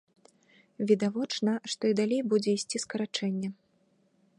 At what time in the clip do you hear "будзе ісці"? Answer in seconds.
2.33-2.77